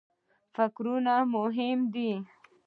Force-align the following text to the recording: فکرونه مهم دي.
فکرونه 0.55 1.13
مهم 1.33 1.79
دي. 1.93 2.11